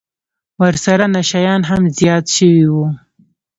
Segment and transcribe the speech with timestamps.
[0.61, 2.85] ورسره نشه يان هم زيات سوي وو.